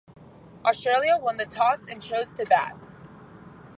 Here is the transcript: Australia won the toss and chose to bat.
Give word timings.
Australia 0.65 1.15
won 1.21 1.37
the 1.37 1.45
toss 1.45 1.87
and 1.87 2.01
chose 2.01 2.33
to 2.33 2.43
bat. 2.45 2.75